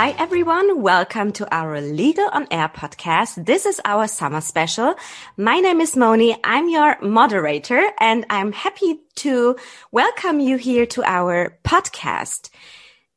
[0.00, 0.80] Hi, everyone.
[0.80, 3.44] Welcome to our Legal on Air podcast.
[3.44, 4.94] This is our summer special.
[5.36, 6.38] My name is Moni.
[6.42, 9.56] I'm your moderator and I'm happy to
[9.92, 12.48] welcome you here to our podcast.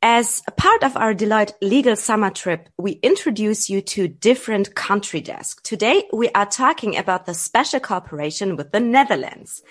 [0.01, 5.63] As part of our Deloitte legal summer trip, we introduce you to different country desks.
[5.63, 9.63] Today, we are talking about the special cooperation with the Netherlands.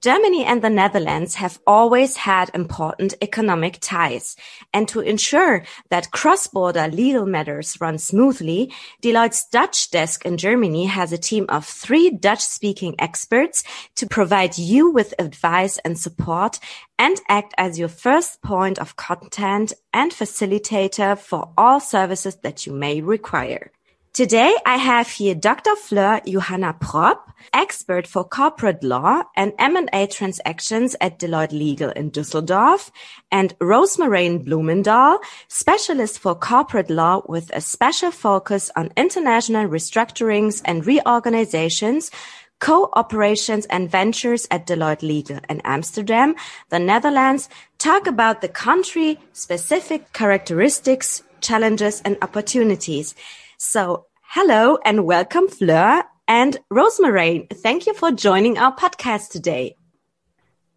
[0.00, 4.36] Germany and the Netherlands have always had important economic ties.
[4.72, 8.72] And to ensure that cross-border legal matters run smoothly,
[9.02, 13.64] Deloitte's Dutch desk in Germany has a team of three Dutch-speaking experts
[13.96, 16.60] to provide you with advice and support
[16.96, 22.72] and act as your first point of contact and facilitator for all services that you
[22.72, 23.72] may require.
[24.18, 25.76] Today I have here Dr.
[25.76, 32.90] Fleur Johanna Prop, expert for corporate law and M&A transactions at Deloitte Legal in Düsseldorf,
[33.30, 40.84] and Rozemarijn Bloemendal, specialist for corporate law with a special focus on international restructurings and
[40.84, 42.10] reorganizations,
[42.58, 46.34] co-operations and ventures at Deloitte Legal in Amsterdam,
[46.70, 53.14] the Netherlands, talk about the country specific characteristics, challenges and opportunities.
[53.58, 57.48] So hello and welcome Fleur and Rozemarijn.
[57.48, 59.74] Thank you for joining our podcast today.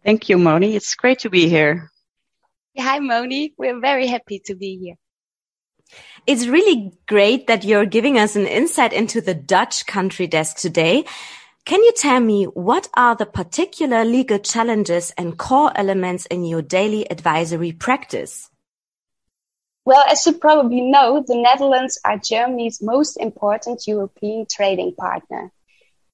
[0.02, 0.74] Thank you, Moni.
[0.74, 1.90] It's great to be here.
[2.78, 3.52] Hi, Moni.
[3.58, 4.94] We're very happy to be here.
[6.26, 11.04] It's really great that you're giving us an insight into the Dutch country desk today.
[11.66, 16.62] Can you tell me what are the particular legal challenges and core elements in your
[16.62, 18.48] daily advisory practice?
[19.84, 25.50] Well, as you probably know, the Netherlands are Germany's most important European trading partner.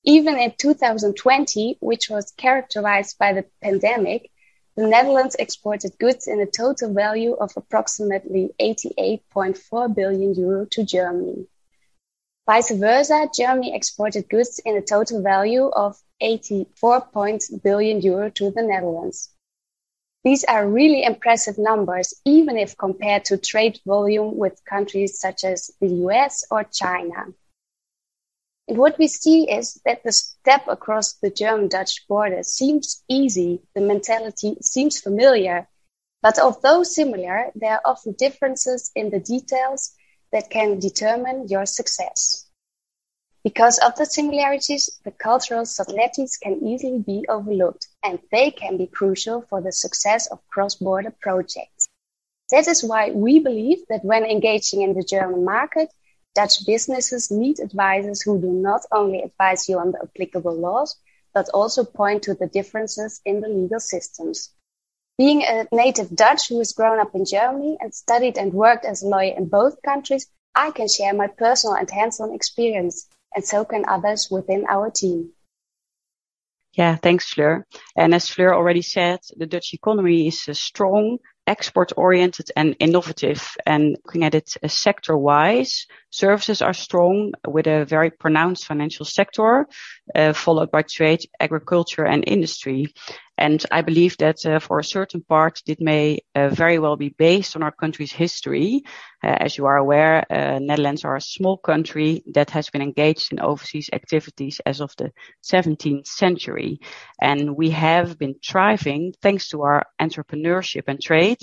[0.04, 4.30] Even in 2020, which was characterized by the pandemic,
[4.74, 11.46] the Netherlands exported goods in a total value of approximately 88.4 billion euro to Germany.
[12.46, 17.08] Vice versa, Germany exported goods in a total value of 84
[17.62, 19.28] billion euro to the Netherlands.
[20.24, 25.70] These are really impressive numbers, even if compared to trade volume with countries such as
[25.80, 27.26] the US or China.
[28.66, 33.80] And what we see is that the step across the German-Dutch border seems easy, the
[33.80, 35.68] mentality seems familiar,
[36.20, 39.94] but although similar, there are often differences in the details
[40.32, 42.47] that can determine your success.
[43.44, 48.86] Because of the similarities, the cultural subtleties can easily be overlooked, and they can be
[48.86, 51.86] crucial for the success of cross-border projects.
[52.50, 55.90] That is why we believe that when engaging in the German market,
[56.34, 60.96] Dutch businesses need advisors who do not only advise you on the applicable laws,
[61.32, 64.50] but also point to the differences in the legal systems.
[65.16, 69.02] Being a native Dutch who has grown up in Germany and studied and worked as
[69.02, 73.64] a lawyer in both countries, I can share my personal and hands-on experience and so
[73.64, 75.32] can others within our team.
[76.74, 77.66] Yeah, thanks, Fleur.
[77.96, 83.56] And as Fleur already said, the Dutch economy is strong, export oriented and innovative.
[83.66, 89.06] And looking at it uh, sector wise, services are strong with a very pronounced financial
[89.06, 89.66] sector,
[90.14, 92.92] uh, followed by trade, agriculture and industry.
[93.38, 97.10] And I believe that uh, for a certain part, it may uh, very well be
[97.10, 98.82] based on our country's history.
[99.22, 103.32] Uh, as you are aware, uh, Netherlands are a small country that has been engaged
[103.32, 105.12] in overseas activities as of the
[105.44, 106.80] 17th century.
[107.20, 111.42] And we have been thriving thanks to our entrepreneurship and trade.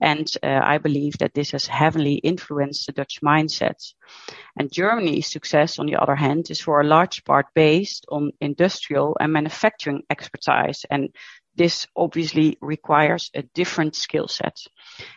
[0.00, 3.94] And uh, I believe that this has heavily influenced the Dutch mindset.
[4.58, 9.16] And Germany's success, on the other hand, is for a large part based on industrial
[9.18, 10.84] and manufacturing expertise.
[10.90, 11.08] And
[11.56, 14.56] this obviously requires a different skill set.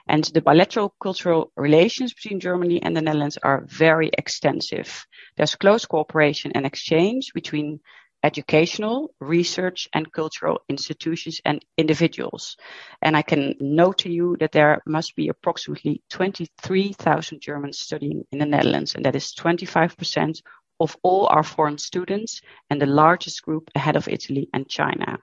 [0.08, 5.06] And the bilateral cultural relations between Germany and the Netherlands are very extensive.
[5.38, 7.80] There's close cooperation and exchange between
[8.24, 12.58] educational, research and cultural institutions and individuals.
[13.02, 18.40] And I can note to you that there must be approximately 23,000 Germans studying in
[18.40, 20.42] the Netherlands, and that is 25%
[20.80, 25.20] of all our foreign students and the largest group ahead of Italy and China.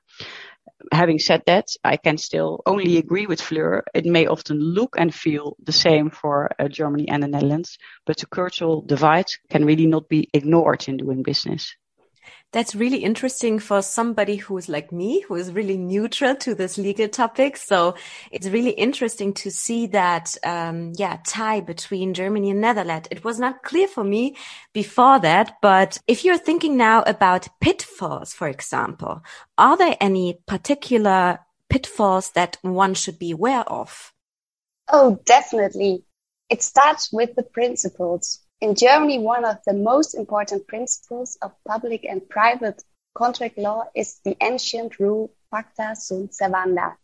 [0.93, 3.85] Having said that, I can still only agree with Fleur.
[3.95, 8.19] It may often look and feel the same for uh, Germany and the Netherlands, but
[8.19, 11.75] the cultural divide can really not be ignored in doing business.
[12.53, 16.79] That's really interesting for somebody who is like me, who is really neutral to this
[16.79, 17.57] legal topic.
[17.57, 17.97] So
[18.31, 23.09] it's really interesting to see that, um, yeah, tie between Germany and Netherlands.
[23.11, 24.37] It was not clear for me
[24.73, 29.23] before that, but if you're thinking now about pitfalls, for example,
[29.59, 34.13] are there any particular pitfalls that one should be aware of?
[34.89, 36.05] Oh, definitely.
[36.49, 38.41] It starts with the principles.
[38.63, 42.83] In Germany, one of the most important principles of public and private
[43.15, 46.97] contract law is the ancient rule pacta sunt servanda.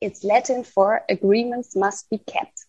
[0.00, 2.66] It's Latin for agreements must be kept.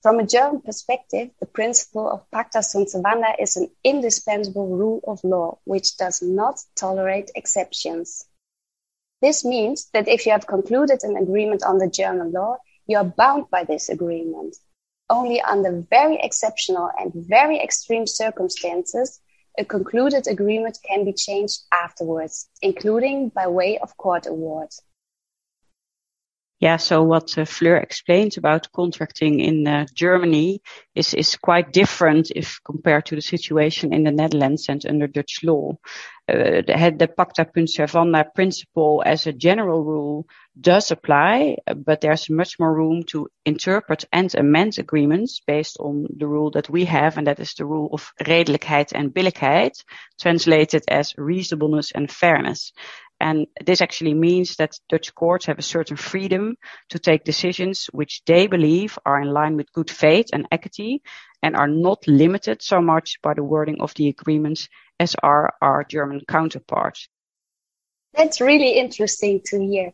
[0.00, 5.22] From a German perspective, the principle of pacta sunt servanda is an indispensable rule of
[5.24, 8.26] law which does not tolerate exceptions.
[9.20, 13.50] This means that if you have concluded an agreement under German law, you are bound
[13.50, 14.56] by this agreement.
[15.10, 19.20] Only under very exceptional and very extreme circumstances,
[19.58, 24.70] a concluded agreement can be changed afterwards, including by way of court award.
[26.60, 30.60] Yeah, so what uh, Fleur explained about contracting in uh, Germany
[30.94, 35.40] is, is quite different if compared to the situation in the Netherlands and under Dutch
[35.42, 35.78] law.
[36.28, 40.26] Uh, the, the pacta sunt servanda principle as a general rule
[40.60, 46.26] does apply, but there's much more room to interpret and amend agreements based on the
[46.26, 49.72] rule that we have, and that is the rule of redelijkheid and billijkheid,
[50.20, 52.72] translated as reasonableness and fairness.
[53.20, 56.56] And this actually means that Dutch courts have a certain freedom
[56.88, 61.02] to take decisions which they believe are in line with good faith and equity
[61.42, 64.68] and are not limited so much by the wording of the agreements
[64.98, 67.08] as are our German counterparts.
[68.14, 69.92] That's really interesting to hear.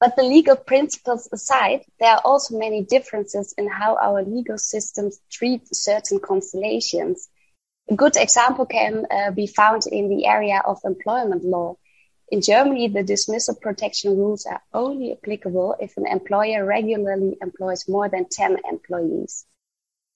[0.00, 5.20] But the legal principles aside, there are also many differences in how our legal systems
[5.30, 7.28] treat certain constellations.
[7.88, 11.76] A good example can uh, be found in the area of employment law
[12.28, 18.08] in Germany, the dismissal protection rules are only applicable if an employer regularly employs more
[18.08, 19.46] than 10 employees.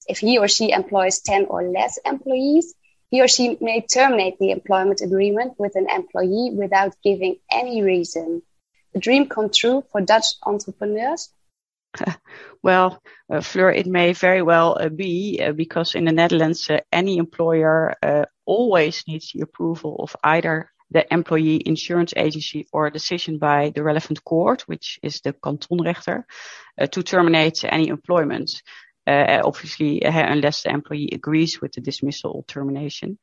[0.09, 2.75] If he or she employs 10 or less employees,
[3.11, 8.43] he or she may terminate the employment agreement with an employee without giving any reason.
[8.95, 11.31] A dream come true for Dutch entrepreneurs?
[12.63, 16.81] well, uh, Fleur, it may very well uh, be uh, because in the Netherlands, uh,
[16.91, 22.93] any employer uh, always needs the approval of either the employee insurance agency or a
[22.93, 26.25] decision by the relevant court, which is the kantonrechter,
[26.81, 28.63] uh, to terminate any employment.
[29.07, 33.19] Uh, obviously, uh, unless the employee agrees with the dismissal or termination.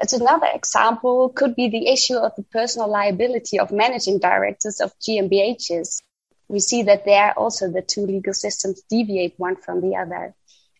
[0.00, 4.92] As another example could be the issue of the personal liability of managing directors of
[5.00, 6.02] GmbHs.
[6.48, 10.34] We see that there also the two legal systems deviate one from the other.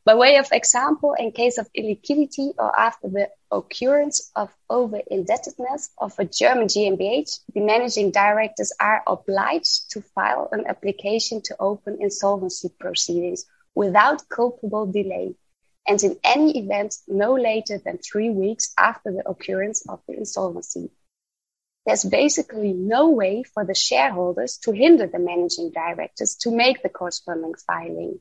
[0.09, 6.19] By way of example, in case of illiquidity or after the occurrence of over-indebtedness of
[6.19, 12.71] a German GmbH, the managing directors are obliged to file an application to open insolvency
[12.81, 13.45] proceedings
[13.75, 15.35] without culpable delay,
[15.87, 20.89] and in any event no later than three weeks after the occurrence of the insolvency.
[21.85, 26.89] There's basically no way for the shareholders to hinder the managing directors to make the
[26.89, 28.21] corresponding filing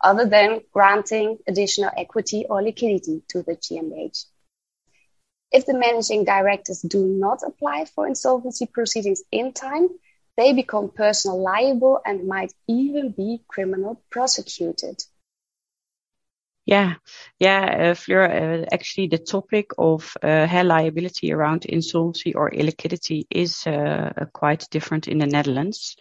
[0.00, 4.26] other than granting additional equity or liquidity to the GmbH.
[5.52, 9.88] If the managing directors do not apply for insolvency proceedings in time,
[10.36, 15.02] they become personal liable and might even be criminal prosecuted.
[16.66, 16.94] Yeah,
[17.38, 24.12] yeah, uh, uh, actually the topic of uh, liability around insolvency or illiquidity is uh,
[24.32, 25.96] quite different in the Netherlands.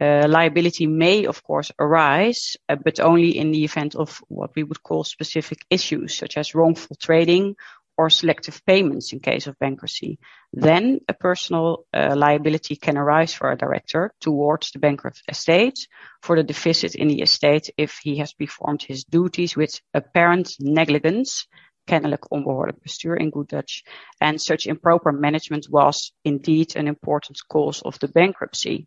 [0.00, 4.62] Uh, liability may, of course, arise, uh, but only in the event of what we
[4.62, 7.56] would call specific issues, such as wrongful trading
[7.98, 10.18] or selective payments in case of bankruptcy.
[10.52, 15.88] Then a personal uh, liability can arise for a director towards the bankrupt estate
[16.22, 21.48] for the deficit in the estate if he has performed his duties with apparent negligence,
[21.88, 23.82] kennelijk onbehoorlijk bestuur in good Dutch,
[24.20, 28.86] and such improper management was indeed an important cause of the bankruptcy.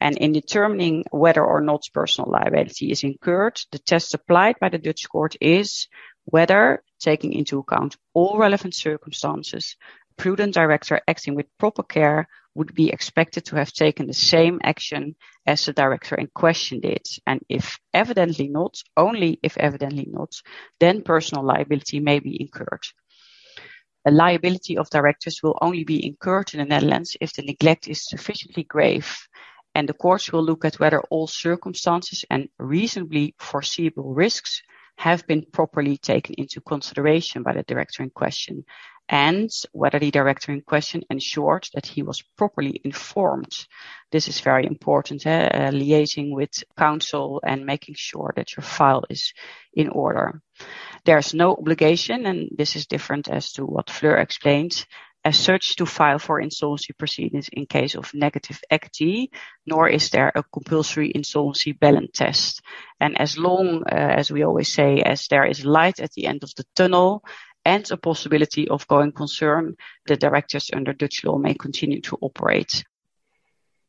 [0.00, 4.78] And in determining whether or not personal liability is incurred, the test applied by the
[4.78, 5.88] Dutch court is
[6.24, 9.76] whether, taking into account all relevant circumstances,
[10.10, 14.60] a prudent director acting with proper care would be expected to have taken the same
[14.62, 15.14] action
[15.46, 17.06] as the director in question did.
[17.26, 20.32] And if evidently not, only if evidently not,
[20.78, 22.82] then personal liability may be incurred.
[24.06, 28.08] A liability of directors will only be incurred in the Netherlands if the neglect is
[28.08, 29.16] sufficiently grave
[29.74, 34.62] and the courts will look at whether all circumstances and reasonably foreseeable risks
[34.96, 38.64] have been properly taken into consideration by the director in question
[39.10, 43.52] and whether the director in question ensured that he was properly informed.
[44.12, 45.46] This is very important, eh?
[45.46, 49.34] uh, liaising with counsel and making sure that your file is
[49.74, 50.40] in order.
[51.04, 54.86] There's no obligation, and this is different as to what Fleur explained,
[55.24, 59.30] as such to file for insolvency proceedings in case of negative equity,
[59.66, 62.62] nor is there a compulsory insolvency balance test.
[63.00, 66.42] And as long uh, as we always say, as there is light at the end
[66.42, 67.22] of the tunnel
[67.64, 72.84] and a possibility of going concern, the directors under Dutch law may continue to operate.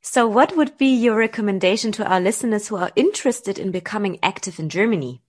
[0.02, 4.60] So what would be your recommendation to our listeners who are interested in becoming active
[4.60, 5.22] in Germany?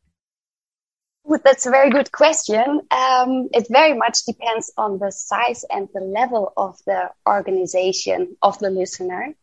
[1.45, 2.81] That's a very good question.
[2.91, 8.59] Um, it very much depends on the size and the level of the organization of
[8.59, 9.35] the listener.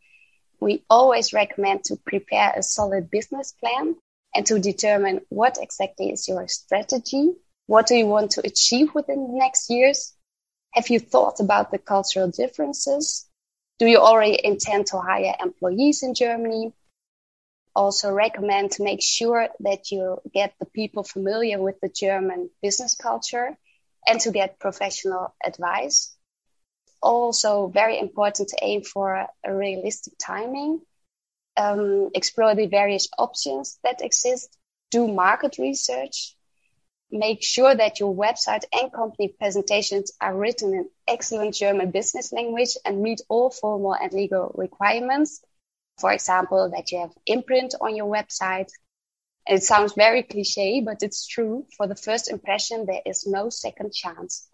[0.60, 3.96] We always recommend to prepare a solid business plan
[4.34, 7.32] and to determine what exactly is your strategy.
[7.66, 10.12] What do you want to achieve within the next years?
[10.72, 13.26] Have you thought about the cultural differences?
[13.78, 16.72] Do you already intend to hire employees in Germany?
[17.74, 22.94] Also recommend to make sure that you get the people familiar with the German business
[22.94, 23.56] culture
[24.06, 26.14] and to get professional advice.
[27.02, 30.80] Also, very important to aim for a realistic timing,
[31.56, 34.56] um, explore the various options that exist,
[34.90, 36.36] do market research,
[37.10, 42.76] make sure that your website and company presentations are written in excellent German business language
[42.84, 45.40] and meet all formal and legal requirements
[46.00, 48.70] for example, that you have imprint on your website.
[49.46, 51.66] It sounds very cliche, but it's true.
[51.76, 54.48] For the first impression, there is no second chance.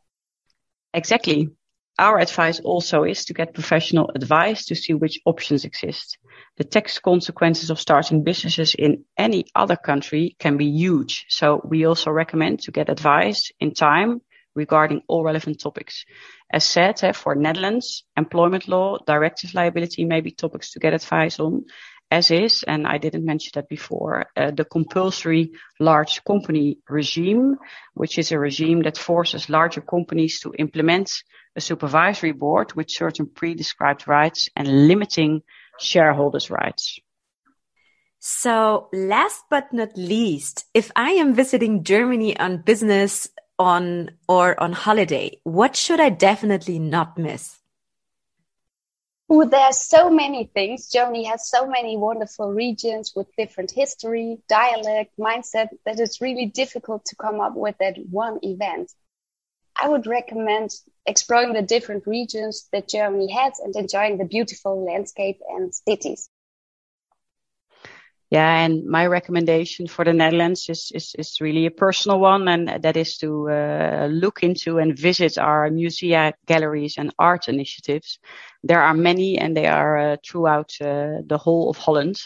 [0.95, 1.50] Exactly.
[1.99, 6.19] Our advice also is to get professional advice to see which options exist.
[6.59, 11.25] The tax consequences of starting businesses in any other country can be huge.
[11.31, 14.21] So we also recommend to get advice in time
[14.57, 16.05] regarding all relevant topics.
[16.53, 21.39] As said, uh, for Netherlands, employment law, directive liability may be topics to get advice
[21.39, 21.67] on,
[22.11, 27.57] as is, and I didn't mention that before, uh, the compulsory large company regime,
[27.95, 31.11] which is a regime that forces larger companies to implement
[31.57, 35.43] a supervisory board with certain pre-described rights and limiting
[35.81, 37.01] shareholders' rights.
[38.19, 44.73] So last but not least, if I am visiting Germany on business on or on
[44.73, 47.59] holiday, what should I definitely not miss?
[49.33, 50.89] Ooh, there are so many things.
[50.89, 57.05] Germany has so many wonderful regions with different history, dialect, mindset that it's really difficult
[57.07, 58.93] to come up with that one event.
[59.75, 60.71] I would recommend
[61.07, 66.31] exploring the different regions that Germany has and enjoying the beautiful landscape and cities.
[68.37, 72.83] Yeah, and my recommendation for the Netherlands is, is, is really a personal one, and
[72.83, 78.19] that is to uh, look into and visit our musea, galleries, and art initiatives.
[78.62, 82.21] There are many, and they are uh, throughout uh, the whole of Holland.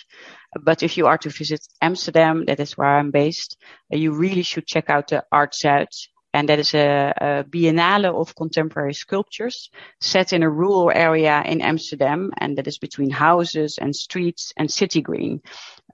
[0.61, 3.57] But if you are to visit Amsterdam, that is where I'm based,
[3.95, 5.95] uh, you really should check out the Art Zuid
[6.33, 9.71] and that is a, a, biennale of contemporary sculptures
[10.01, 14.71] set in a rural area in Amsterdam, and that is between houses and streets and
[14.71, 15.41] city green.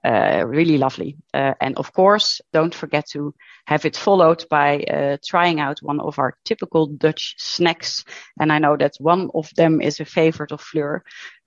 [0.03, 1.17] Uh, really lovely.
[1.33, 3.33] Uh, and of course, don't forget to
[3.65, 8.05] have it followed by uh, trying out one of our typical Dutch snacks.
[8.39, 11.03] And I know that one of them is a favorite of Fleur,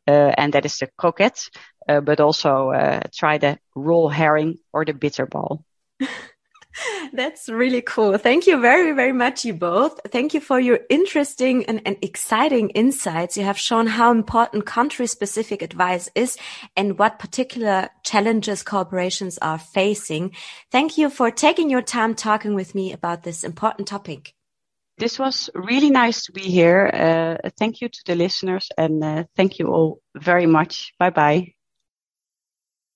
[0.07, 1.49] and that is the croquette,
[1.87, 2.73] but also
[3.15, 5.63] try the raw herring or the bitterbal.
[7.12, 8.17] That's really cool.
[8.19, 10.00] Thank you very, very much, you both.
[10.11, 13.37] Thank you for your interesting and, and exciting insights.
[13.37, 16.37] You have shown how important country specific advice is
[16.77, 20.33] and what particular challenges corporations are facing.
[20.71, 24.35] Thank you for taking your time talking with me about this important topic.
[24.99, 26.91] This was really nice to be here.
[26.93, 30.93] Uh, thank you to the listeners and uh, thank you all very much.
[30.99, 31.55] Bye bye.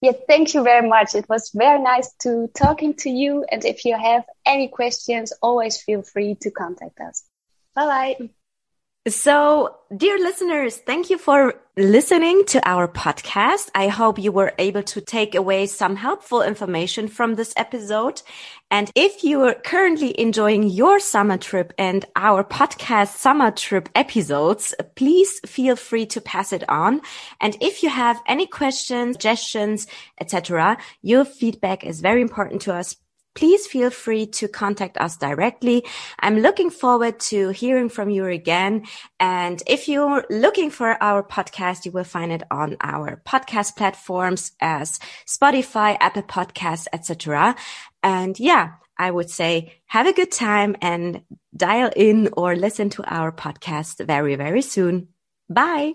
[0.05, 1.15] Yeah, thank you very much.
[1.15, 3.43] It was very nice to talking to you.
[3.51, 7.25] And if you have any questions, always feel free to contact us.
[7.75, 7.87] Bye
[8.19, 8.31] bye.
[9.07, 13.69] So, dear listeners, thank you for listening to our podcast.
[13.75, 18.23] I hope you were able to take away some helpful information from this episode.
[18.71, 24.75] And if you are currently enjoying your summer trip and our podcast summer trip episodes,
[24.95, 27.03] please feel free to pass it on.
[27.43, 29.87] And if you have any questions, suggestions,
[30.19, 32.97] etc., your feedback is very important to us
[33.35, 35.85] please feel free to contact us directly.
[36.21, 38.87] I'm looking forward to hearing from you again.
[39.21, 44.53] And if you're looking for our podcast, you will find it on our podcast platforms
[44.61, 47.57] as Spotify, Apple Podcasts, etc.
[48.03, 51.23] And yeah, I would say have a good time and
[51.57, 55.09] dial in or listen to our podcast very, very soon.
[55.49, 55.95] Bye.